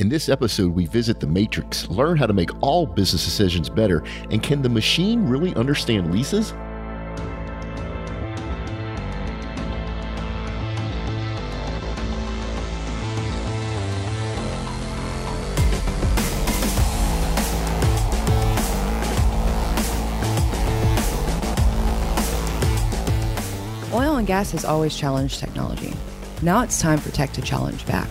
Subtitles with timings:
[0.00, 4.02] In this episode, we visit the Matrix, learn how to make all business decisions better,
[4.30, 6.52] and can the machine really understand leases?
[23.92, 25.92] Oil and gas has always challenged technology.
[26.40, 28.08] Now it's time for tech to challenge back.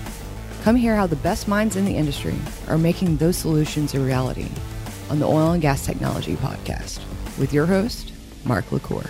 [0.63, 2.35] Come hear how the best minds in the industry
[2.67, 4.49] are making those solutions a reality
[5.09, 6.99] on the Oil and Gas Technology Podcast
[7.37, 8.11] with your host,
[8.43, 9.05] Mark LaCour.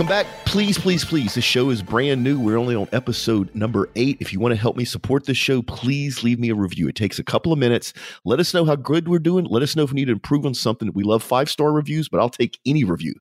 [0.00, 0.46] Welcome back.
[0.46, 1.34] Please, please, please.
[1.34, 2.40] This show is brand new.
[2.40, 4.16] We're only on episode number eight.
[4.18, 6.88] If you want to help me support this show, please leave me a review.
[6.88, 7.92] It takes a couple of minutes.
[8.24, 9.44] Let us know how good we're doing.
[9.44, 10.90] Let us know if we need to improve on something.
[10.94, 13.12] We love five star reviews, but I'll take any review.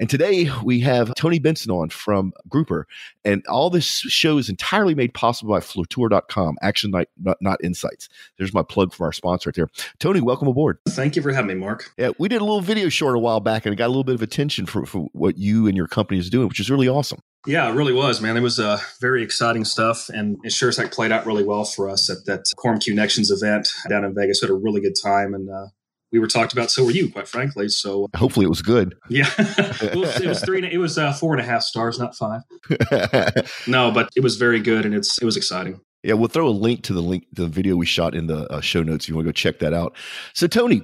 [0.00, 2.84] And today we have Tony Benson on from Grooper.
[3.24, 8.08] And all this show is entirely made possible by Flutura.com, Action Night, not, not Insights.
[8.38, 9.68] There's my plug for our sponsor right there.
[10.00, 10.78] Tony, welcome aboard.
[10.88, 11.92] Thank you for having me, Mark.
[11.96, 14.02] Yeah, we did a little video short a while back and it got a little
[14.02, 16.88] bit of attention for, for what you and your company is doing, which is really
[16.88, 17.20] awesome.
[17.46, 18.36] Yeah, it really was, man.
[18.36, 21.64] It was uh, very exciting stuff, and it sure as heck played out really well
[21.64, 24.42] for us at that Quorum Connections event down in Vegas.
[24.42, 25.66] We had a really good time, and uh,
[26.10, 26.70] we were talked about.
[26.70, 27.68] So were you, quite frankly.
[27.68, 28.96] So hopefully it was good.
[29.08, 30.66] Yeah, it, was, it was three.
[30.70, 32.42] It was uh, four and a half stars, not five.
[33.66, 35.80] no, but it was very good, and it's it was exciting.
[36.02, 38.60] Yeah, we'll throw a link to the link the video we shot in the uh,
[38.60, 39.04] show notes.
[39.04, 39.96] If you want to go check that out.
[40.32, 40.82] So, Tony,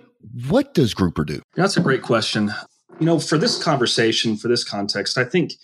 [0.48, 1.40] what does Grooper do?
[1.54, 2.52] That's a great question.
[3.00, 5.54] You know, for this conversation, for this context, I think,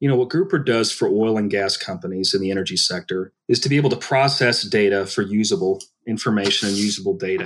[0.00, 3.60] you know, what Grooper does for oil and gas companies in the energy sector is
[3.60, 7.44] to be able to process data for usable information and usable data.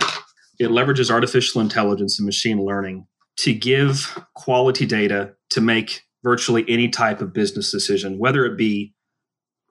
[0.58, 3.06] It leverages artificial intelligence and machine learning
[3.38, 8.94] to give quality data to make virtually any type of business decision, whether it be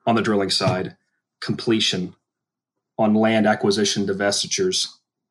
[0.06, 0.96] on the drilling side,
[1.40, 2.14] completion,
[2.96, 4.86] on land acquisition, divestitures,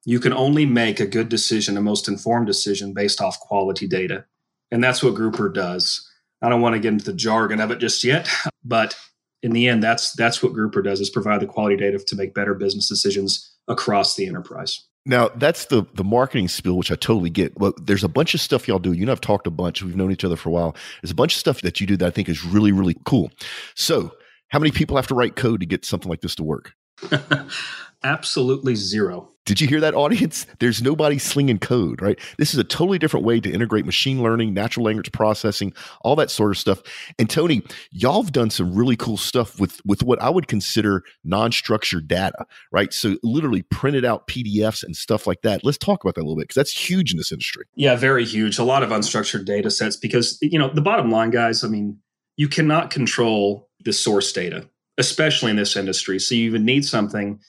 [0.08, 4.24] you can only make a good decision, a most informed decision based off quality data.
[4.72, 6.10] And that's what Grooper does.
[6.42, 8.30] I don't want to get into the jargon of it just yet,
[8.64, 8.96] but
[9.44, 12.34] in the end, that's that's what Grooper does is provide the quality data to make
[12.34, 14.82] better business decisions across the enterprise.
[15.06, 17.60] Now that's the the marketing spiel, which I totally get.
[17.60, 18.94] Well, there's a bunch of stuff y'all do.
[18.94, 19.84] You and I've talked a bunch.
[19.84, 20.74] We've known each other for a while.
[21.02, 23.30] There's a bunch of stuff that you do that I think is really, really cool.
[23.76, 24.14] So,
[24.48, 26.72] how many people have to write code to get something like this to work?
[28.04, 29.32] Absolutely zero.
[29.48, 30.46] Did you hear that, audience?
[30.60, 32.20] There's nobody slinging code, right?
[32.38, 36.30] This is a totally different way to integrate machine learning, natural language processing, all that
[36.30, 36.84] sort of stuff.
[37.18, 41.02] And Tony, y'all have done some really cool stuff with with what I would consider
[41.24, 42.92] non-structured data, right?
[42.92, 45.64] So literally printed out PDFs and stuff like that.
[45.64, 47.64] Let's talk about that a little bit because that's huge in this industry.
[47.76, 48.58] Yeah, very huge.
[48.58, 51.64] A lot of unstructured data sets because you know the bottom line, guys.
[51.64, 51.98] I mean,
[52.36, 56.20] you cannot control the source data, especially in this industry.
[56.20, 57.40] So you even need something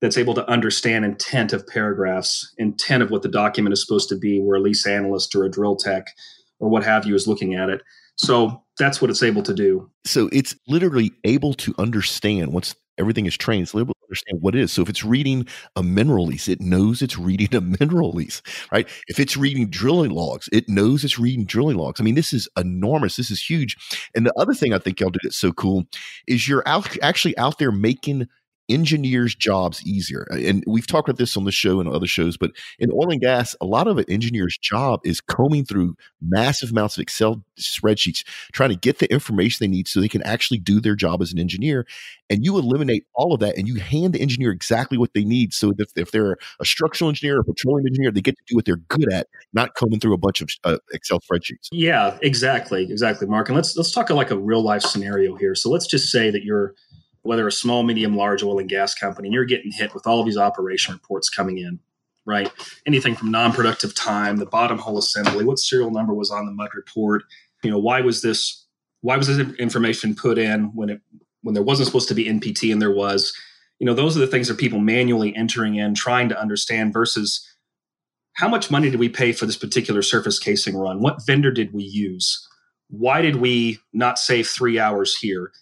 [0.00, 4.16] that's able to understand intent of paragraphs, intent of what the document is supposed to
[4.16, 6.06] be, where a lease analyst or a drill tech
[6.60, 7.82] or what have you is looking at it.
[8.16, 9.90] So that's what it's able to do.
[10.04, 14.54] So it's literally able to understand once everything is trained, it's able to understand what
[14.54, 14.72] it is.
[14.72, 18.42] So if it's reading a mineral lease, it knows it's reading a mineral lease,
[18.72, 18.88] right?
[19.06, 22.00] If it's reading drilling logs, it knows it's reading drilling logs.
[22.00, 23.16] I mean, this is enormous.
[23.16, 23.76] This is huge.
[24.14, 25.84] And the other thing I think y'all did it so cool
[26.26, 28.26] is you're out actually out there making
[28.68, 30.26] engineers' jobs easier.
[30.30, 33.20] And we've talked about this on the show and other shows, but in oil and
[33.20, 38.24] gas, a lot of an engineer's job is combing through massive amounts of Excel spreadsheets,
[38.52, 41.32] trying to get the information they need so they can actually do their job as
[41.32, 41.86] an engineer.
[42.30, 45.54] And you eliminate all of that and you hand the engineer exactly what they need.
[45.54, 48.56] So that if they're a structural engineer or a petroleum engineer, they get to do
[48.56, 51.68] what they're good at, not combing through a bunch of uh, Excel spreadsheets.
[51.72, 52.82] Yeah, exactly.
[52.90, 53.48] Exactly, Mark.
[53.48, 55.54] And let's let's talk like a real life scenario here.
[55.54, 56.74] So let's just say that you're
[57.28, 60.24] whether a small, medium, large oil and gas company, and you're getting hit with all
[60.24, 61.78] these operation reports coming in,
[62.24, 62.50] right?
[62.86, 66.70] Anything from non-productive time, the bottom hole assembly, what serial number was on the mud
[66.74, 67.24] report,
[67.62, 68.64] you know, why was this
[69.02, 71.02] why was this information put in when it
[71.42, 73.36] when there wasn't supposed to be NPT and there was,
[73.78, 77.46] you know, those are the things that people manually entering in, trying to understand versus
[78.32, 81.02] how much money did we pay for this particular surface casing run?
[81.02, 82.48] What vendor did we use?
[82.88, 85.52] Why did we not save three hours here?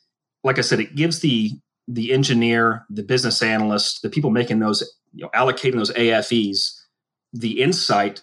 [0.46, 1.50] Like I said, it gives the
[1.88, 4.82] the engineer, the business analyst, the people making those,
[5.12, 6.72] you know, allocating those AFEs,
[7.32, 8.22] the insight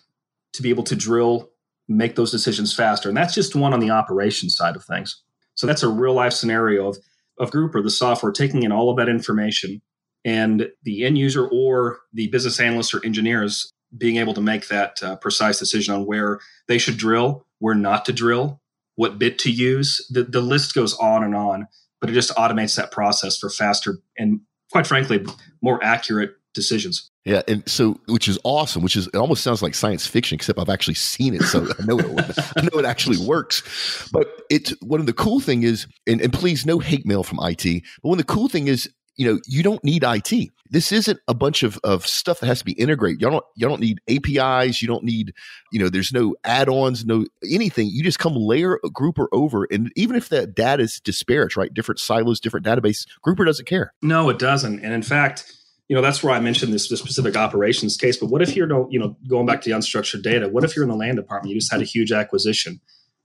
[0.54, 1.50] to be able to drill,
[1.88, 3.08] make those decisions faster.
[3.08, 5.22] And that's just one on the operations side of things.
[5.56, 6.98] So that's a real life scenario of
[7.40, 9.82] of Grooper, the software, taking in all of that information
[10.24, 15.02] and the end user or the business analyst or engineers being able to make that
[15.04, 18.62] uh, precise decision on where they should drill, where not to drill,
[18.96, 20.06] what bit to use.
[20.10, 21.68] The, the list goes on and on
[22.04, 24.42] but it just automates that process for faster and,
[24.74, 25.26] quite frankly,
[25.62, 27.10] more accurate decisions.
[27.24, 28.84] Yeah, and so which is awesome.
[28.84, 31.86] Which is it almost sounds like science fiction, except I've actually seen it, so I
[31.86, 32.38] know it.
[32.58, 34.10] I know it actually works.
[34.12, 37.40] But it's one of the cool thing is, and, and please no hate mail from
[37.42, 37.64] IT.
[38.02, 40.50] But one of the cool thing is, you know, you don't need IT.
[40.70, 43.22] This isn't a bunch of, of stuff that has to be integrated.
[43.22, 44.82] You don't you don't need APIs.
[44.82, 45.34] You don't need,
[45.72, 47.90] you know, there's no add-ons, no anything.
[47.92, 51.74] You just come layer a grooper over, and even if that data is disparate, right,
[51.74, 53.94] different silos, different database, grooper doesn't care.
[54.02, 54.80] No, it doesn't.
[54.80, 55.52] And in fact
[55.90, 58.18] you know that's where I mentioned this, this specific operations case.
[58.18, 60.48] But what if you're you know going back to the unstructured data?
[60.48, 61.54] What if you're in the land department?
[61.54, 62.80] You just had a huge acquisition.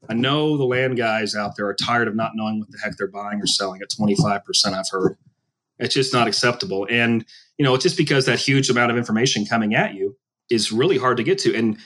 [0.09, 2.97] I know the land guys out there are tired of not knowing what the heck
[2.97, 4.43] they're buying or selling at 25%.
[4.67, 5.17] I've heard
[5.79, 6.87] it's just not acceptable.
[6.91, 7.25] And
[7.59, 10.17] you know, it's just because that huge amount of information coming at you
[10.51, 11.55] is really hard to get to.
[11.55, 11.77] And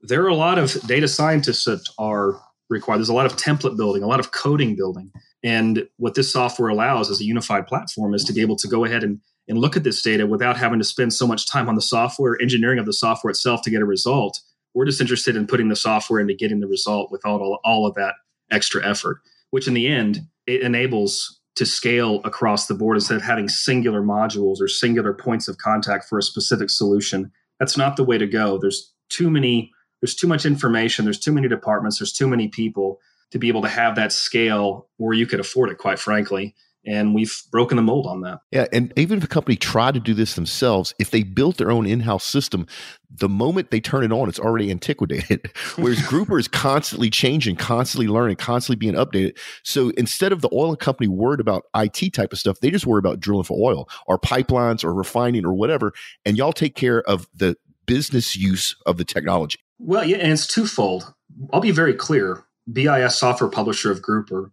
[0.00, 2.40] there are a lot of data scientists that are
[2.70, 2.98] required.
[2.98, 5.10] There's a lot of template building, a lot of coding building.
[5.42, 8.84] And what this software allows as a unified platform is to be able to go
[8.84, 11.76] ahead and and look at this data without having to spend so much time on
[11.76, 14.40] the software engineering of the software itself to get a result.
[14.74, 17.94] We're just interested in putting the software into getting the result without all, all of
[17.94, 18.14] that
[18.50, 19.20] extra effort,
[19.50, 24.02] which in the end, it enables to scale across the board instead of having singular
[24.02, 27.32] modules or singular points of contact for a specific solution.
[27.58, 28.58] That's not the way to go.
[28.58, 33.00] There's too many, there's too much information, there's too many departments, there's too many people
[33.30, 36.54] to be able to have that scale where you could afford it, quite frankly
[36.86, 38.40] and we've broken the mold on that.
[38.50, 41.70] Yeah, and even if a company tried to do this themselves, if they built their
[41.70, 42.66] own in-house system,
[43.10, 45.50] the moment they turn it on, it's already antiquated.
[45.76, 49.36] Whereas Grooper is constantly changing, constantly learning, constantly being updated.
[49.64, 52.98] So instead of the oil company worried about IT type of stuff, they just worry
[52.98, 55.92] about drilling for oil or pipelines or refining or whatever,
[56.24, 57.56] and y'all take care of the
[57.86, 59.58] business use of the technology.
[59.78, 61.12] Well, yeah, and it's twofold.
[61.52, 62.44] I'll be very clear.
[62.72, 64.50] BIS software publisher of Grooper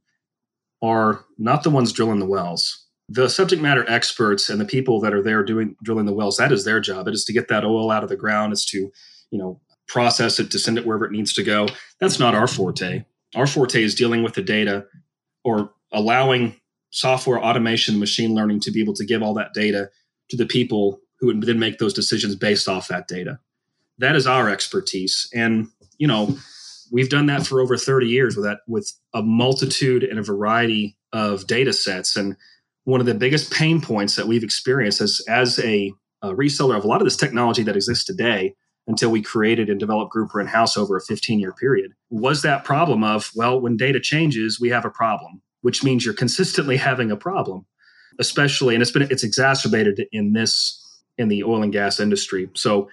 [0.83, 2.85] are not the ones drilling the wells.
[3.09, 6.51] The subject matter experts and the people that are there doing drilling the wells, that
[6.51, 7.07] is their job.
[7.07, 8.91] It is to get that oil out of the ground, it's to,
[9.31, 11.67] you know, process it to send it wherever it needs to go.
[11.99, 13.03] That's not our forte.
[13.35, 14.85] Our forte is dealing with the data
[15.43, 16.59] or allowing
[16.91, 19.89] software automation, machine learning to be able to give all that data
[20.29, 23.39] to the people who would then make those decisions based off that data.
[23.97, 25.29] That is our expertise.
[25.33, 26.37] And, you know,
[26.93, 30.95] we've done that for over 30 years with that with a multitude and a variety
[31.11, 32.15] of data sets.
[32.15, 32.37] And
[32.85, 35.91] one of the biggest pain points that we've experienced as, as a,
[36.21, 38.53] a reseller of a lot of this technology that exists today
[38.87, 42.63] until we created and developed grooper in house over a 15 year period was that
[42.63, 47.09] problem of well when data changes we have a problem which means you're consistently having
[47.09, 47.65] a problem.
[48.19, 50.79] Especially and it's been it's exacerbated in this
[51.17, 52.47] in the oil and gas industry.
[52.53, 52.87] So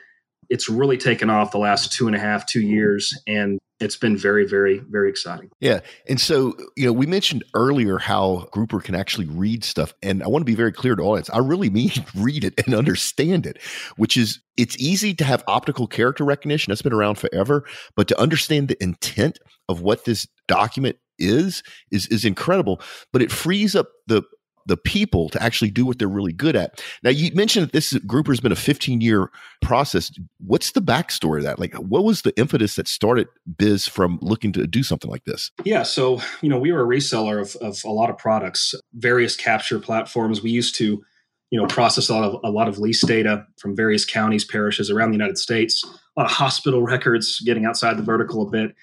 [0.51, 4.17] it's really taken off the last two and a half two years and it's been
[4.17, 5.49] very, very, very exciting.
[5.59, 5.81] Yeah.
[6.07, 9.95] And so, you know, we mentioned earlier how Grooper can actually read stuff.
[10.03, 11.31] And I want to be very clear to audience.
[11.31, 13.59] I really mean read it and understand it,
[13.97, 16.71] which is it's easy to have optical character recognition.
[16.71, 17.65] That's been around forever.
[17.97, 19.39] But to understand the intent
[19.69, 22.83] of what this document is is is incredible.
[23.13, 24.23] But it frees up the
[24.71, 26.81] the people to actually do what they're really good at.
[27.03, 29.29] Now, you mentioned that this grooper has been a 15 year
[29.61, 30.13] process.
[30.39, 31.59] What's the backstory of that?
[31.59, 33.27] Like, what was the impetus that started
[33.59, 35.51] Biz from looking to do something like this?
[35.65, 35.83] Yeah.
[35.83, 39.81] So, you know, we were a reseller of, of a lot of products, various capture
[39.81, 40.41] platforms.
[40.41, 41.03] We used to,
[41.51, 44.89] you know, process a lot of a lot of lease data from various counties, parishes
[44.89, 48.77] around the United States, a lot of hospital records, getting outside the vertical a bit.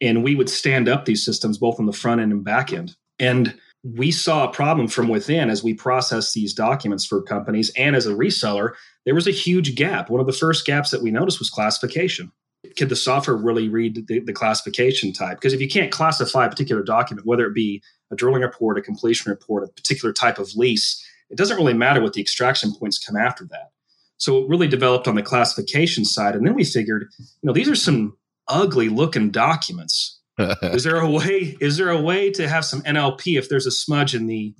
[0.00, 2.96] And we would stand up these systems both on the front end and back end.
[3.18, 3.54] And
[3.94, 8.06] we saw a problem from within as we processed these documents for companies and as
[8.06, 8.72] a reseller
[9.04, 10.10] there was a huge gap.
[10.10, 12.32] One of the first gaps that we noticed was classification.
[12.76, 15.36] Could the software really read the, the classification type?
[15.36, 18.82] Because if you can't classify a particular document whether it be a drilling report a
[18.82, 23.04] completion report a particular type of lease it doesn't really matter what the extraction points
[23.04, 23.70] come after that.
[24.16, 27.68] So it really developed on the classification side and then we figured you know these
[27.68, 28.16] are some
[28.48, 33.38] ugly looking documents is there a way is there a way to have some nlp
[33.38, 34.54] if there's a smudge in the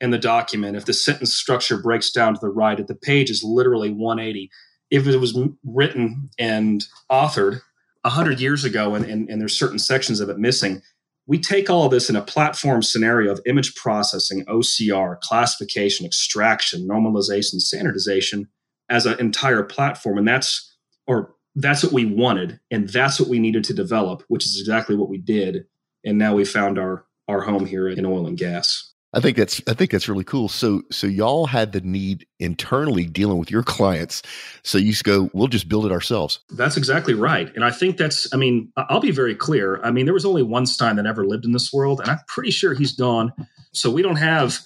[0.00, 0.76] in the document?
[0.76, 4.50] If the sentence structure breaks down to the right if the page is literally 180
[4.90, 7.60] if it was written and authored
[8.02, 10.82] 100 years ago and, and, and there's certain sections of it missing
[11.28, 17.60] we take all this in a platform scenario of image processing ocr classification extraction normalization
[17.60, 18.48] standardization
[18.88, 20.18] as an entire platform.
[20.18, 20.74] And that's
[21.06, 24.94] or that's what we wanted and that's what we needed to develop which is exactly
[24.94, 25.66] what we did
[26.04, 28.92] and now we found our our home here in oil and gas.
[29.12, 30.48] I think that's i think that's really cool.
[30.48, 34.22] So so y'all had the need internally dealing with your clients.
[34.62, 36.40] So you just go we'll just build it ourselves.
[36.50, 37.54] That's exactly right.
[37.54, 39.80] And i think that's i mean i'll be very clear.
[39.82, 42.18] I mean there was only one Einstein that ever lived in this world and i'm
[42.28, 43.32] pretty sure he's gone.
[43.72, 44.58] So we don't have,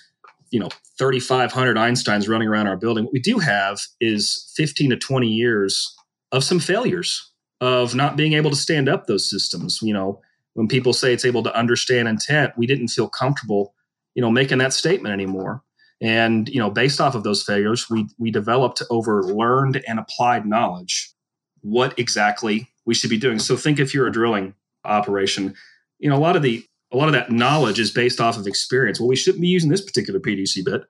[0.51, 0.69] you know,
[0.99, 3.05] 3,500 Einsteins running around our building.
[3.05, 5.97] What we do have is 15 to 20 years
[6.33, 9.81] of some failures of not being able to stand up those systems.
[9.83, 10.21] You know,
[10.55, 13.75] when people say it's able to understand intent, we didn't feel comfortable,
[14.15, 15.63] you know, making that statement anymore.
[16.01, 20.47] And you know, based off of those failures, we we developed over learned and applied
[20.47, 21.13] knowledge
[21.63, 23.39] what exactly we should be doing.
[23.39, 25.55] So think if you're a drilling operation,
[25.99, 28.47] you know, a lot of the a lot of that knowledge is based off of
[28.47, 28.99] experience.
[28.99, 30.83] Well, we shouldn't be using this particular PDC bit.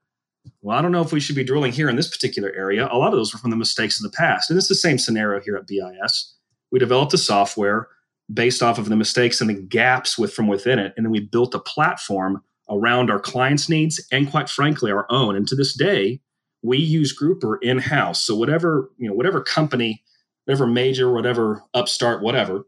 [0.62, 2.88] Well, I don't know if we should be drilling here in this particular area.
[2.90, 4.50] A lot of those were from the mistakes of the past.
[4.50, 6.34] And it's the same scenario here at BIS.
[6.70, 7.88] We developed a software
[8.32, 10.92] based off of the mistakes and the gaps with from within it.
[10.96, 15.34] And then we built a platform around our clients' needs and quite frankly our own.
[15.34, 16.20] And to this day,
[16.62, 18.22] we use Grooper in-house.
[18.22, 20.02] So whatever, you know, whatever company,
[20.44, 22.66] whatever major, whatever upstart, whatever,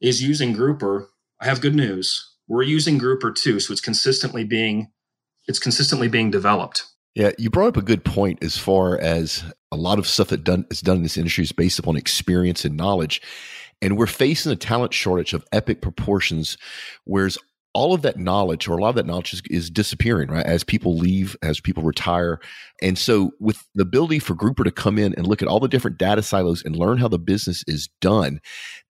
[0.00, 1.06] is using Grooper,
[1.40, 2.32] I have good news.
[2.48, 3.60] We're using Grooper too.
[3.60, 4.90] So it's consistently being
[5.46, 6.84] it's consistently being developed.
[7.14, 10.42] Yeah, you brought up a good point as far as a lot of stuff that
[10.42, 13.22] done is done in this industry is based upon experience and knowledge.
[13.80, 16.56] And we're facing a talent shortage of epic proportions,
[17.04, 17.38] whereas
[17.74, 20.46] all of that knowledge or a lot of that knowledge is, is, disappearing, right?
[20.46, 22.38] As people leave, as people retire.
[22.80, 25.68] And so with the ability for Grooper to come in and look at all the
[25.68, 28.40] different data silos and learn how the business is done,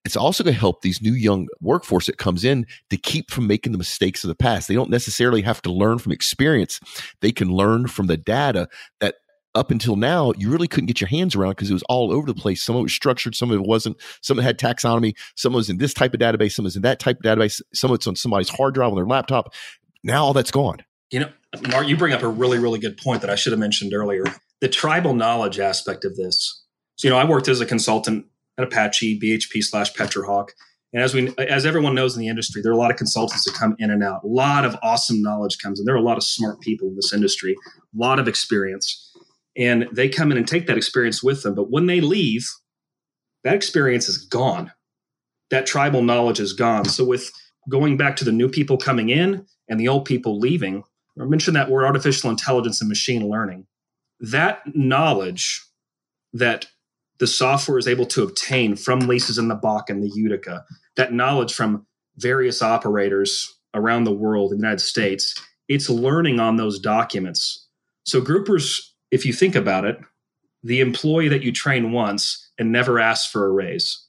[0.05, 3.47] it's also going to help these new young workforce that comes in to keep from
[3.47, 4.69] making the mistakes of the past.
[4.69, 6.79] They don't necessarily have to learn from experience.
[7.23, 8.69] They can learn from the data
[9.01, 9.15] that
[9.55, 12.27] up until now, you really couldn't get your hands around because it was all over
[12.27, 12.63] the place.
[12.63, 13.97] Some of it was structured, some of it wasn't.
[14.21, 15.15] Some of it had taxonomy.
[15.37, 16.53] Some was in this type of database.
[16.53, 17.61] Some was in that type of database.
[17.73, 19.55] Some it's on somebody's hard drive on their laptop.
[20.03, 20.79] Now all that's gone.
[21.11, 21.31] You know,
[21.71, 24.25] Mark, you bring up a really, really good point that I should have mentioned earlier.
[24.61, 26.63] The tribal knowledge aspect of this.
[26.97, 28.27] So, you know, I worked as a consultant
[28.59, 30.49] at Apache, BHP slash Petrohawk.
[30.93, 33.45] And as we, as everyone knows in the industry, there are a lot of consultants
[33.45, 34.23] that come in and out.
[34.23, 35.87] A lot of awesome knowledge comes in.
[35.87, 39.04] There are a lot of smart people in this industry, a lot of experience
[39.57, 41.55] and they come in and take that experience with them.
[41.55, 42.49] But when they leave,
[43.45, 44.73] that experience is gone.
[45.51, 46.87] That tribal knowledge is gone.
[46.87, 47.31] So, with
[47.69, 50.83] going back to the new people coming in and the old people leaving,
[51.21, 53.67] I mentioned that word artificial intelligence and machine learning.
[54.21, 55.63] That knowledge
[56.33, 56.67] that
[57.19, 60.65] the software is able to obtain from leases in the Bakken and the Utica,
[60.97, 65.35] that knowledge from various operators around the world in the United States,
[65.69, 67.69] it's learning on those documents.
[68.05, 68.81] So groopers
[69.15, 69.97] if you think about it,
[70.65, 74.05] the employee that you train once and never asks for a raise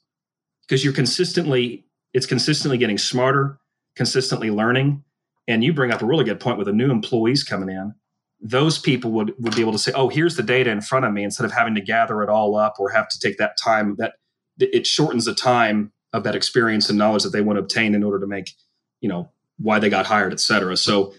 [0.61, 3.59] because you're consistently it's consistently getting smarter,
[3.95, 5.03] consistently learning.
[5.47, 7.93] And you bring up a really good point with the new employees coming in.
[8.39, 11.11] Those people would, would be able to say, oh, here's the data in front of
[11.11, 13.97] me instead of having to gather it all up or have to take that time
[13.97, 14.13] that
[14.57, 18.03] it shortens the time of that experience and knowledge that they want to obtain in
[18.03, 18.53] order to make,
[19.01, 20.77] you know, why they got hired, et cetera.
[20.77, 21.13] So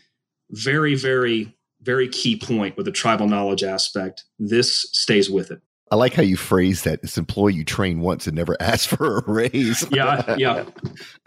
[0.50, 1.55] very, very
[1.86, 4.24] very key point with the tribal knowledge aspect.
[4.38, 5.62] This stays with it.
[5.92, 7.00] I like how you phrase that.
[7.00, 9.86] This employee you train once and never ask for a raise.
[9.92, 10.64] yeah, yeah.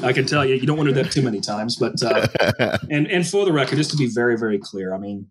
[0.01, 1.77] I can tell you, you don't want to do that too many times.
[1.77, 5.27] But uh, and and for the record, just to be very very clear, I mean,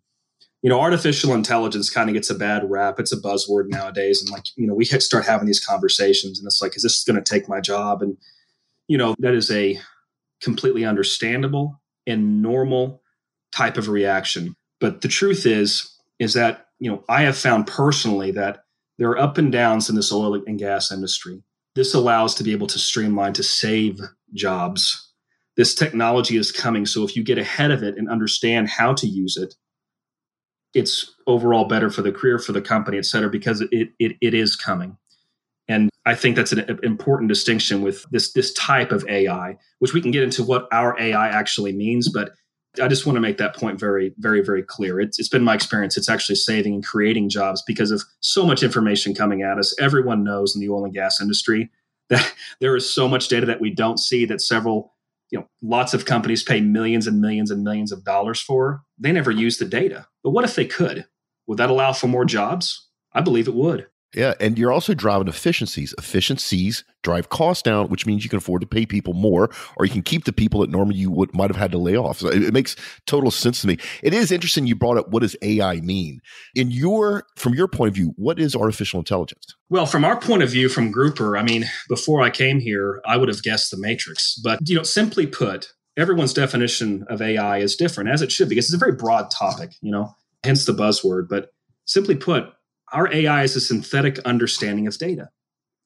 [0.63, 2.99] you know, artificial intelligence kind of gets a bad rap.
[2.99, 6.63] It's a buzzword nowadays, and like you know, we start having these conversations, and it's
[6.63, 8.01] like, is this going to take my job?
[8.01, 8.17] And
[8.87, 9.79] you know, that is a
[10.41, 13.03] completely understandable and normal
[13.53, 18.31] type of reaction but the truth is, is that, you know, I have found personally
[18.33, 18.65] that
[18.99, 21.43] there are up and downs in this oil and gas industry.
[21.75, 24.01] This allows to be able to streamline to save
[24.35, 25.13] jobs.
[25.57, 26.87] This technology is coming.
[26.87, 29.55] So if you get ahead of it and understand how to use it,
[30.75, 34.35] it's overall better for the career, for the company, et cetera, because it, it, it
[34.35, 34.97] is coming.
[35.67, 40.01] And I think that's an important distinction with this, this type of AI, which we
[40.01, 42.09] can get into what our AI actually means.
[42.09, 42.33] But
[42.81, 45.01] I just want to make that point very, very, very clear.
[45.01, 45.97] It's, it's been my experience.
[45.97, 49.75] It's actually saving and creating jobs because of so much information coming at us.
[49.81, 51.71] Everyone knows in the oil and gas industry
[52.09, 54.95] that there is so much data that we don't see that several,
[55.31, 58.83] you know, lots of companies pay millions and millions and millions of dollars for.
[58.99, 60.07] They never use the data.
[60.23, 61.07] But what if they could?
[61.47, 62.87] Would that allow for more jobs?
[63.13, 63.87] I believe it would.
[64.15, 65.95] Yeah, and you're also driving efficiencies.
[65.99, 69.93] Efficiencies drive costs down, which means you can afford to pay people more, or you
[69.93, 72.21] can keep the people that normally you would might have had to lay off.
[72.21, 72.75] So it, it, makes
[73.07, 73.77] total sense to me.
[74.03, 76.21] It is interesting you brought up what does AI mean
[76.55, 78.15] in your from your point of view.
[78.17, 79.55] What is artificial intelligence?
[79.69, 83.19] Well, from our point of view, from Grooper, I mean, before I came here, I
[83.19, 87.77] would have guessed the Matrix, but you know, simply put, everyone's definition of AI is
[87.77, 89.73] different, as it should, be, because it's a very broad topic.
[89.83, 91.29] You know, hence the buzzword.
[91.29, 91.51] But
[91.85, 92.45] simply put
[92.93, 95.31] our AI is a synthetic understanding of data.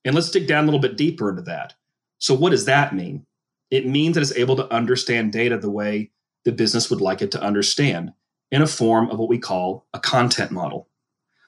[0.05, 1.75] And let's dig down a little bit deeper into that.
[2.19, 3.27] So, what does that mean?
[3.71, 6.11] It means that it's able to understand data the way
[6.45, 8.13] the business would like it to understand
[8.51, 10.89] in a form of what we call a content model.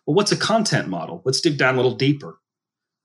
[0.07, 1.23] Well, what's a content model?
[1.25, 2.39] Let's dig down a little deeper.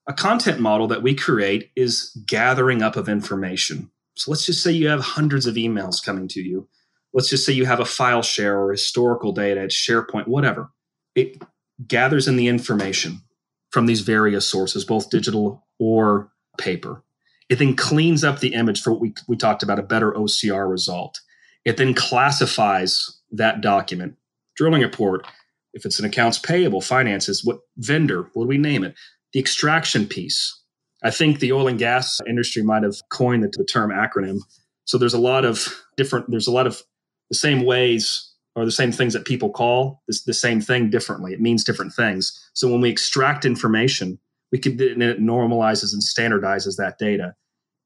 [0.06, 3.90] A content model that we create is gathering up of information.
[4.14, 6.68] So let's just say you have hundreds of emails coming to you.
[7.12, 10.70] Let's just say you have a file share or historical data at SharePoint, whatever.
[11.14, 11.42] It
[11.86, 13.22] gathers in the information
[13.70, 17.02] from these various sources, both digital or paper.
[17.48, 20.70] It then cleans up the image for what we, we talked about a better OCR
[20.70, 21.20] result.
[21.64, 24.16] It then classifies that document,
[24.56, 25.26] drilling report,
[25.72, 28.94] if it's an accounts payable, finances, what vendor, what do we name it?
[29.32, 30.56] The extraction piece.
[31.02, 34.38] I think the oil and gas industry might have coined the, the term acronym.
[34.84, 36.82] So there's a lot of different, there's a lot of
[37.30, 41.32] the same ways or the same things that people call this, the same thing differently.
[41.32, 42.50] It means different things.
[42.52, 44.18] So when we extract information,
[44.52, 47.34] we can and it normalizes and standardizes that data,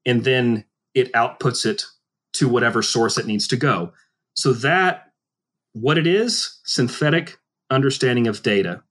[0.05, 1.83] and then it outputs it
[2.33, 3.93] to whatever source it needs to go.
[4.33, 5.11] So that
[5.73, 7.37] what it is, synthetic
[7.69, 8.81] understanding of data.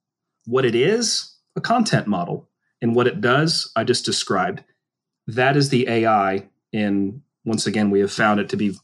[0.45, 2.47] What it is, a content model.
[2.81, 4.63] And what it does, I just described.
[5.27, 6.47] That is the AI.
[6.73, 8.77] And once again, we have found it to be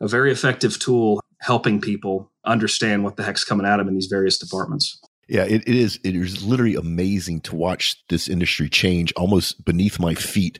[0.00, 4.06] a very effective tool helping people understand what the heck's coming at them in these
[4.06, 4.98] various departments.
[5.28, 5.98] Yeah, it, it is.
[6.04, 10.58] It is literally amazing to watch this industry change almost beneath my feet.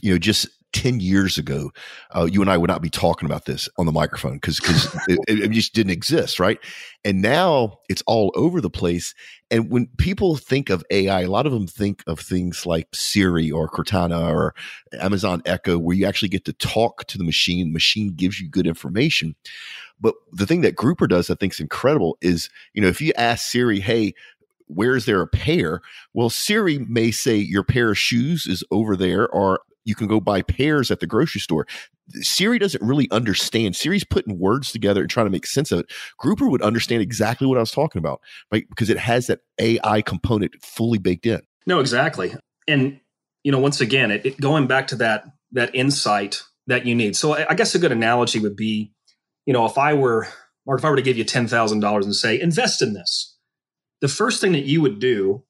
[0.00, 1.70] You know, just 10 years ago,
[2.14, 4.60] uh, you and I would not be talking about this on the microphone because
[5.08, 6.58] it, it, just didn't exist, right?
[7.02, 9.14] And now it's all over the place.
[9.50, 13.50] And when people think of AI, a lot of them think of things like Siri
[13.50, 14.54] or Cortana or
[15.00, 17.68] Amazon Echo, where you actually get to talk to the machine.
[17.68, 19.34] The machine gives you good information.
[20.00, 22.18] But the thing that Grooper does, I think, is incredible.
[22.20, 24.14] Is you know if you ask Siri, hey,
[24.66, 25.80] where is there a pair?
[26.12, 30.20] Well, Siri may say your pair of shoes is over there, or you can go
[30.20, 31.66] buy pears at the grocery store.
[32.20, 33.74] Siri doesn't really understand.
[33.74, 35.86] Siri's putting words together and trying to make sense of it.
[36.18, 38.20] Grooper would understand exactly what I was talking about,
[38.52, 38.64] right?
[38.68, 41.40] Because it has that AI component fully baked in.
[41.66, 42.34] No, exactly.
[42.68, 43.00] And
[43.44, 47.16] you know, once again, it, it going back to that that insight that you need.
[47.16, 48.92] So I, I guess a good analogy would be,
[49.46, 50.28] you know, if I were
[50.66, 53.36] Mark, if I were to give you ten thousand dollars and say invest in this,
[54.00, 55.44] the first thing that you would do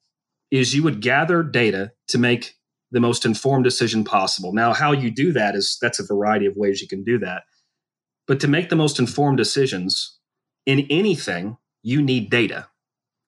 [0.51, 2.53] is you would gather data to make
[2.91, 4.53] the most informed decision possible.
[4.53, 7.43] Now, how you do that is that's a variety of ways you can do that.
[8.27, 10.17] But to make the most informed decisions
[10.65, 12.67] in anything, you need data.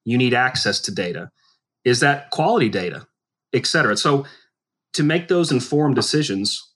[0.05, 1.32] You need access to data.
[1.84, 3.08] Is that quality data,
[3.53, 3.97] et cetera?
[3.97, 4.25] So
[4.93, 6.73] to make those informed decisions,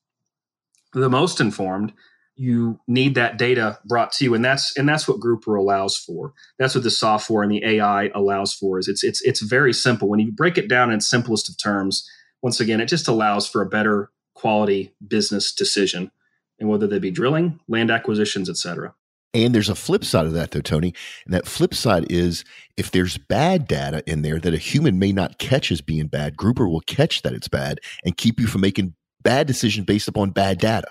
[0.94, 1.94] the most informed,
[2.36, 6.34] you need that data brought to you and that's and that's what grooper allows for
[6.58, 10.10] that's what the software and the ai allows for is it's it's it's very simple
[10.10, 12.10] when you break it down in simplest of terms
[12.44, 16.12] once again, it just allows for a better quality business decision,
[16.60, 18.94] and whether they be drilling, land acquisitions, etc.
[19.34, 20.94] And there's a flip side of that, though, Tony.
[21.26, 22.44] And that flip side is
[22.78, 26.38] if there's bad data in there that a human may not catch as being bad,
[26.38, 28.94] Grooper will catch that it's bad and keep you from making
[29.24, 30.88] bad decisions based upon bad data.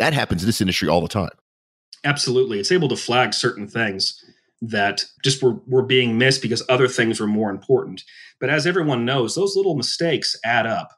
[0.00, 1.28] That happens in this industry all the time.
[2.04, 2.58] Absolutely.
[2.58, 4.18] It's able to flag certain things
[4.62, 8.02] that just were, were being missed because other things were more important.
[8.40, 10.88] But as everyone knows, those little mistakes add up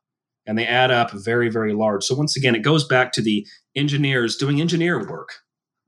[0.47, 2.05] and they add up very, very large.
[2.05, 5.31] So once again, it goes back to the engineers doing engineer work,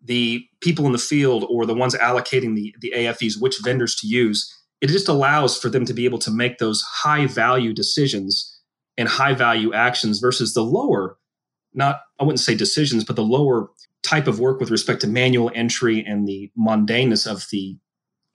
[0.03, 4.09] the people in the field or the ones allocating the, the AFEs, which vendors to
[4.09, 4.53] use.
[4.81, 8.61] It just allows for them to be able to make those high value decisions
[8.99, 11.17] and high value actions versus the lower,
[11.75, 13.71] not, I wouldn't say decisions, but the lower
[14.03, 17.79] type of work with respect to manual entry and the mundaneness of the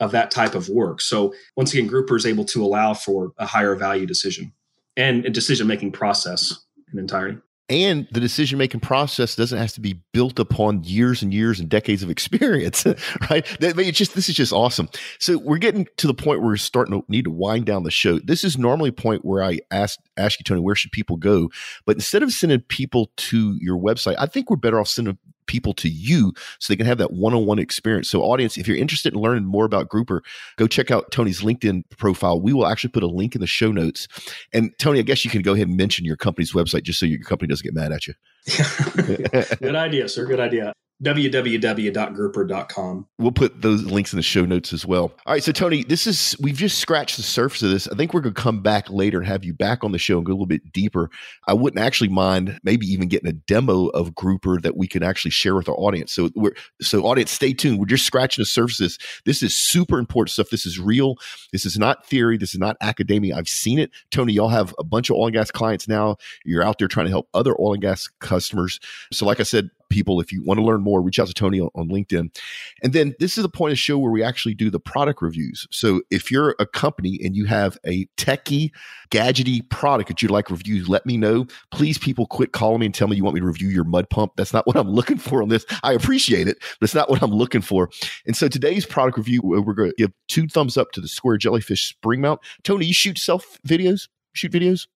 [0.01, 1.01] of that type of work.
[1.01, 4.53] So once again, Grooper is able to allow for a higher value decision
[4.95, 6.57] and a decision making process
[6.93, 11.33] in entirety and the decision making process doesn't have to be built upon years and
[11.33, 12.85] years and decades of experience,
[13.29, 13.45] right?
[13.61, 14.89] It's just this is just awesome.
[15.19, 17.91] So we're getting to the point where we're starting to need to wind down the
[17.91, 18.19] show.
[18.19, 21.49] This is normally a point where I ask ask you, Tony, where should people go?
[21.85, 25.17] But instead of sending people to your website, I think we're better off sending
[25.49, 28.07] people to you so they can have that one-on-one experience.
[28.07, 30.21] So audience, if you're interested in learning more about Grooper,
[30.57, 32.39] go check out Tony's LinkedIn profile.
[32.39, 34.07] We will actually put a link in the show notes.
[34.53, 37.07] And Tony, I guess you can go ahead and mention your company's website just so
[37.07, 38.13] your company doesn't get mad at you.
[39.57, 40.25] Good idea, sir.
[40.25, 43.07] Good idea www.grooper.com.
[43.17, 45.13] We'll put those links in the show notes as well.
[45.25, 47.87] All right, so Tony, this is we've just scratched the surface of this.
[47.87, 50.17] I think we're going to come back later and have you back on the show
[50.17, 51.09] and go a little bit deeper.
[51.47, 55.31] I wouldn't actually mind maybe even getting a demo of Grooper that we can actually
[55.31, 56.11] share with our audience.
[56.11, 57.79] So we're so audience, stay tuned.
[57.79, 58.97] We're just scratching the surface.
[59.25, 60.49] This is super important stuff.
[60.49, 61.15] This is real.
[61.53, 62.37] This is not theory.
[62.37, 63.37] This is not academia.
[63.37, 63.91] I've seen it.
[64.11, 66.17] Tony, y'all have a bunch of oil and gas clients now.
[66.43, 68.81] You're out there trying to help other oil and gas customers.
[69.13, 70.19] So, like I said, people.
[70.19, 72.35] If you want to learn more, reach out to Tony on, on LinkedIn.
[72.83, 75.21] And then this is the point of the show where we actually do the product
[75.21, 75.67] reviews.
[75.71, 78.71] So if you're a company and you have a techie,
[79.11, 81.47] gadgety product that you'd like reviews, let me know.
[81.71, 84.09] Please, people, quit calling me and tell me you want me to review your mud
[84.09, 84.33] pump.
[84.35, 85.65] That's not what I'm looking for on this.
[85.83, 87.89] I appreciate it, but it's not what I'm looking for.
[88.25, 91.37] And so today's product review, we're going to give two thumbs up to the Square
[91.37, 92.39] Jellyfish Spring Mount.
[92.63, 94.07] Tony, you shoot self videos?
[94.33, 94.87] Shoot videos?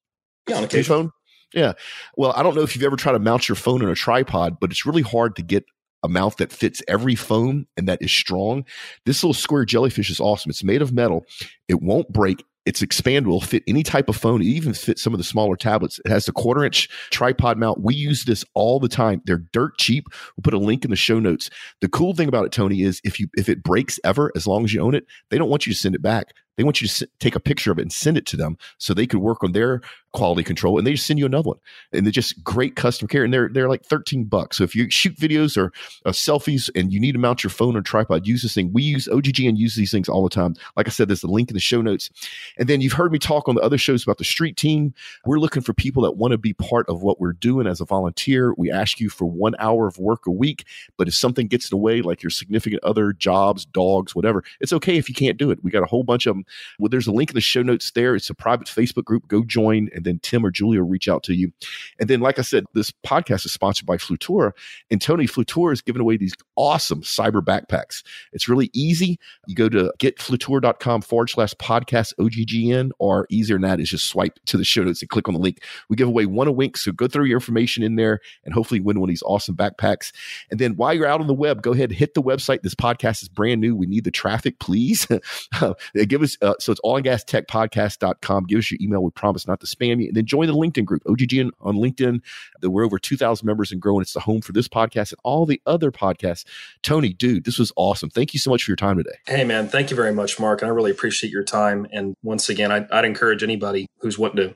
[0.48, 0.84] Yeah, on occasion.
[0.84, 1.12] phone?
[1.54, 1.74] Yeah.
[2.18, 4.58] Well, I don't know if you've ever tried to mount your phone on a tripod,
[4.60, 5.66] but it's really hard to get
[6.04, 8.66] a mount that fits every phone and that is strong.
[9.06, 10.50] This little square jellyfish is awesome.
[10.50, 11.26] It's made of metal.
[11.68, 12.44] It won't break.
[12.66, 14.42] It's expandable, fit any type of phone.
[14.42, 16.00] It even fits some of the smaller tablets.
[16.06, 17.82] It has the quarter inch tripod mount.
[17.82, 19.22] We use this all the time.
[19.26, 20.06] They're dirt cheap.
[20.36, 21.50] We'll put a link in the show notes.
[21.82, 24.64] The cool thing about it, Tony, is if you if it breaks ever, as long
[24.64, 26.28] as you own it, they don't want you to send it back.
[26.58, 28.58] They want you to s- take a picture of it and send it to them
[28.78, 29.82] so they could work on their
[30.14, 31.58] quality control and they just send you another one.
[31.92, 33.24] And they're just great customer care.
[33.24, 34.58] And they're they're like 13 bucks.
[34.58, 35.74] So if you shoot videos or
[36.06, 38.72] uh, selfies and you need to mount your phone or tripod, use this thing.
[38.72, 40.56] We use OGG and use these things all the time.
[40.78, 42.10] Like I said, there's a link in the show notes.
[42.58, 44.94] And then you've heard me talk on the other shows about the street team.
[45.26, 47.86] We're looking for people that want to be part of what we're doing as a
[47.86, 48.54] volunteer.
[48.58, 50.66] We ask you for one hour of work a week.
[50.98, 54.74] But if something gets in the way, like your significant other, jobs, dogs, whatever, it's
[54.74, 55.64] okay if you can't do it.
[55.64, 56.43] We got a whole bunch of them.
[56.80, 58.16] Well, there's a link in the show notes there.
[58.16, 59.28] It's a private Facebook group.
[59.28, 61.52] Go join, and then Tim or Julia will reach out to you.
[62.00, 64.52] And then, like I said, this podcast is sponsored by Flutura.
[64.92, 68.04] And Tony, Flutura is giving away these awesome cyber backpacks.
[68.32, 69.20] It's really easy.
[69.48, 74.40] You go to getflutura.com forward slash podcast OGGN, or easier than that is just swipe
[74.46, 75.64] to the show notes and click on the link.
[75.90, 76.78] We give away one a week.
[76.78, 80.12] So go throw your information in there and hopefully win one of these awesome backpacks.
[80.52, 82.62] And then while you're out on the web, go ahead, hit the website.
[82.62, 83.76] This podcast is brand new.
[83.76, 85.08] We need the traffic, please.
[85.62, 85.74] Uh,
[86.08, 88.46] give us, uh, so it's allgasTechPodcast.com.
[88.46, 89.04] Give us your email.
[89.04, 90.08] We promise not to spam you.
[90.08, 92.22] And then join the LinkedIn group, OGGN on LinkedIn.
[92.62, 94.02] We're over 2,000 members and growing.
[94.02, 96.46] It's the home for this podcast and all the other podcasts.
[96.82, 98.10] Tony, dude, this was awesome.
[98.10, 99.18] Thank you so much for your time today.
[99.28, 100.62] Hey, man, thank you very much, Mark.
[100.62, 101.88] And I really appreciate your time.
[101.92, 104.56] And once again, I'd, I'd encourage anybody who's wanting to,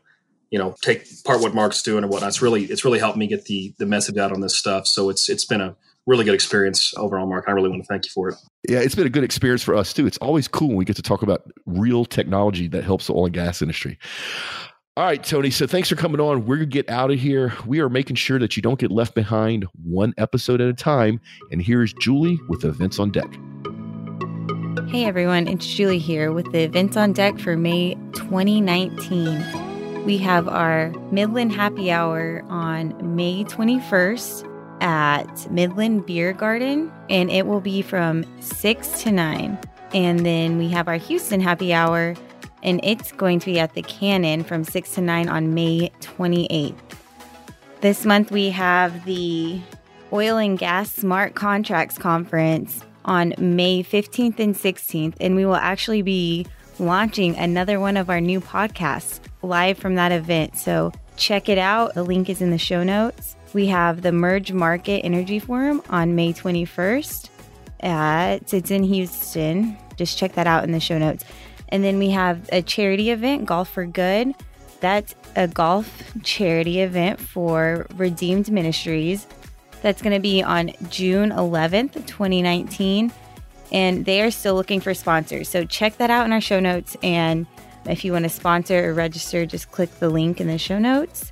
[0.49, 2.29] you know, take part what Mark's doing and whatnot.
[2.29, 4.87] It's really, it's really helped me get the the message out on this stuff.
[4.87, 5.75] So it's it's been a
[6.07, 7.45] really good experience overall, Mark.
[7.47, 8.35] I really want to thank you for it.
[8.67, 10.07] Yeah, it's been a good experience for us too.
[10.07, 13.25] It's always cool when we get to talk about real technology that helps the oil
[13.25, 13.99] and gas industry.
[14.95, 15.51] All right, Tony.
[15.51, 16.45] So thanks for coming on.
[16.47, 17.53] We're going to get out of here.
[17.67, 21.21] We are making sure that you don't get left behind one episode at a time.
[21.51, 23.31] And here's Julie with Events on Deck.
[24.87, 30.05] Hey everyone, it's Julie here with the events on deck for May 2019.
[30.05, 34.46] We have our Midland Happy Hour on May 21st
[34.81, 39.57] at Midland Beer Garden, and it will be from 6 to 9.
[39.93, 42.15] And then we have our Houston Happy Hour,
[42.63, 46.75] and it's going to be at the Cannon from 6 to 9 on May 28th.
[47.79, 49.61] This month we have the
[50.11, 56.01] Oil and Gas Smart Contracts Conference on May 15th and 16th, and we will actually
[56.01, 56.45] be
[56.79, 60.57] launching another one of our new podcasts live from that event.
[60.57, 61.93] So check it out.
[61.93, 63.36] The link is in the show notes.
[63.53, 67.29] We have the Mergermarket Energy Forum on May 21st.
[67.79, 69.77] At, it's in Houston.
[69.95, 71.23] Just check that out in the show notes.
[71.69, 74.33] And then we have a charity event, Golf for Good.
[74.79, 79.27] That's a golf charity event for Redeemed Ministries.
[79.81, 83.11] That's going to be on June 11th, 2019.
[83.71, 85.49] And they are still looking for sponsors.
[85.49, 86.95] So check that out in our show notes.
[87.03, 87.47] And
[87.85, 91.31] if you want to sponsor or register, just click the link in the show notes.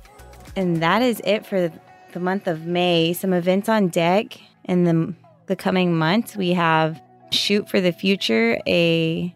[0.54, 1.72] And that is it for
[2.16, 3.12] the month of May.
[3.12, 5.12] Some events on deck in the,
[5.48, 6.34] the coming months.
[6.34, 6.98] We have
[7.30, 9.34] Shoot for the Future, a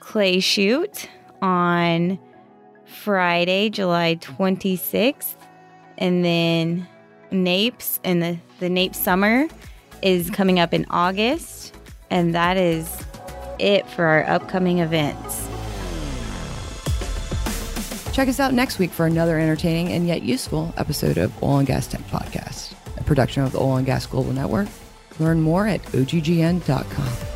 [0.00, 1.10] clay shoot
[1.42, 2.18] on
[2.86, 5.34] Friday, July 26th.
[5.98, 6.88] And then
[7.30, 9.46] NAPES and the, the NAPE Summer
[10.00, 11.74] is coming up in August.
[12.08, 13.04] And that is
[13.58, 15.46] it for our upcoming events.
[18.14, 21.66] Check us out next week for another entertaining and yet useful episode of Oil and
[21.66, 24.68] Gas Tech Podcast, a production of the Oil and Gas Global Network.
[25.18, 27.33] Learn more at oggn.com.